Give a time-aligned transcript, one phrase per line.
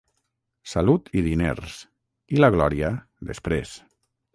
[0.71, 1.77] Salut i diners,
[2.37, 2.95] i la glòria
[3.33, 3.81] després.